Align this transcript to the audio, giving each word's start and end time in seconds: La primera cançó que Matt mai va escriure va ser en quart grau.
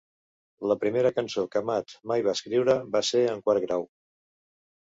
La 0.71 0.77
primera 0.83 1.11
cançó 1.17 1.43
que 1.55 1.61
Matt 1.71 1.93
mai 2.13 2.25
va 2.29 2.35
escriure 2.39 2.77
va 2.97 3.05
ser 3.13 3.25
en 3.35 3.45
quart 3.49 3.67
grau. 3.67 3.87